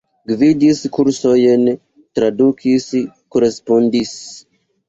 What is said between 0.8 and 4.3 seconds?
kursojn, tradukis, korespondis.